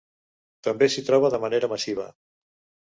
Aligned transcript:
També 0.69 0.89
s'hi 0.93 1.03
troba 1.11 1.31
de 1.37 1.43
manera 1.47 1.71
massiva. 1.77 2.11